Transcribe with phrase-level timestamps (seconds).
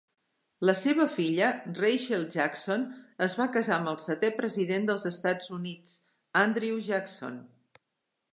[0.67, 1.49] La seva filla,
[1.79, 2.85] Rachel Jackson,
[3.27, 6.01] es va casar amb el setè president dels Estats Units,
[6.47, 7.39] Andrew Jackson.